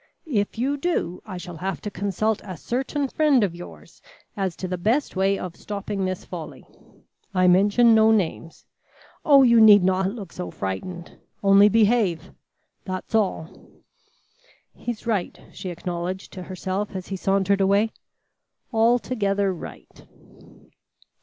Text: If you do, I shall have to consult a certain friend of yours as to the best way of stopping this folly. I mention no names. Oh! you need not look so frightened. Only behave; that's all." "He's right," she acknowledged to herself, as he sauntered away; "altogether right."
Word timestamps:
If 0.25 0.57
you 0.57 0.77
do, 0.77 1.21
I 1.27 1.37
shall 1.37 1.57
have 1.57 1.79
to 1.81 1.91
consult 1.91 2.41
a 2.43 2.57
certain 2.57 3.07
friend 3.07 3.43
of 3.43 3.53
yours 3.53 4.01
as 4.35 4.55
to 4.55 4.67
the 4.67 4.79
best 4.79 5.15
way 5.15 5.37
of 5.37 5.55
stopping 5.55 6.05
this 6.05 6.25
folly. 6.25 6.65
I 7.35 7.47
mention 7.47 7.93
no 7.93 8.09
names. 8.09 8.65
Oh! 9.23 9.43
you 9.43 9.61
need 9.61 9.83
not 9.83 10.09
look 10.11 10.33
so 10.33 10.49
frightened. 10.49 11.19
Only 11.43 11.69
behave; 11.69 12.31
that's 12.83 13.13
all." 13.13 13.47
"He's 14.73 15.05
right," 15.05 15.39
she 15.53 15.69
acknowledged 15.69 16.33
to 16.33 16.41
herself, 16.41 16.95
as 16.95 17.09
he 17.09 17.15
sauntered 17.15 17.61
away; 17.61 17.91
"altogether 18.73 19.53
right." 19.53 20.07